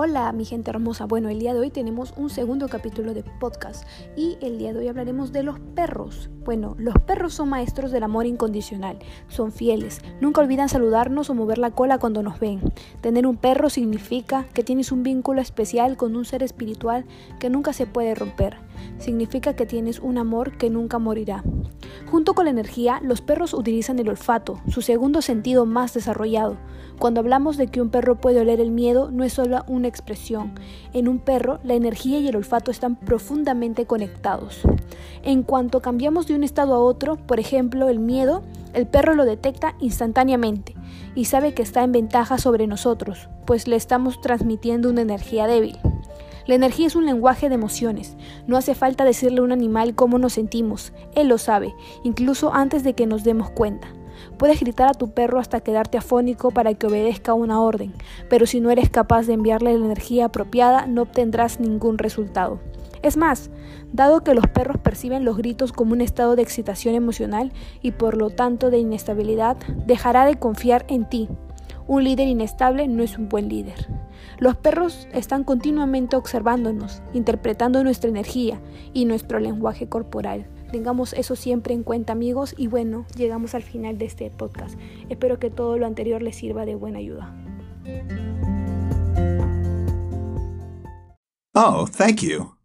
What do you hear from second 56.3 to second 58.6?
para que obedezca una orden, pero